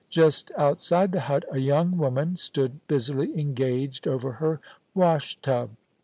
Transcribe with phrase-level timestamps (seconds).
[0.09, 4.59] Just outside the hut a young woman stood busily engaged over her
[4.95, 5.75] wash tub.